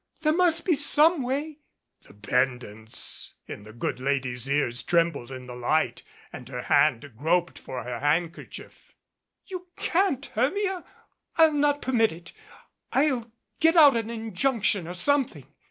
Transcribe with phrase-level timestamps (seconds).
[0.21, 1.59] There must be some way'
[2.07, 6.01] The pendants in the good lady's ears trembled in the light,
[6.33, 8.95] and her hand groped for her handkerchief.
[9.45, 10.83] "You can't, Hermia.
[11.37, 12.33] I'll not permit it.
[12.91, 15.45] I'll get out an injunc tion or something.